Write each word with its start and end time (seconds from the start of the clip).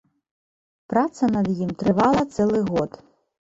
Праца 0.93 1.31
над 1.35 1.51
ім 1.67 1.77
трывала 1.85 2.27
цэлы 2.35 2.67
год. 2.75 3.03